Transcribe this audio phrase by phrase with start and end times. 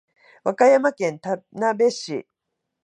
[0.43, 2.27] 和歌山県田辺市